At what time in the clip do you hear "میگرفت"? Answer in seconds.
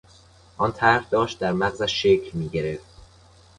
2.37-2.85